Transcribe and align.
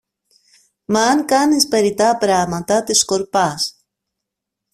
Μ' 0.85 0.95
αν 0.95 1.25
κάνεις 1.25 1.67
περιττά 1.67 2.17
πράματα, 2.17 2.83
τη 2.83 2.93
σκορπάς. 2.93 3.75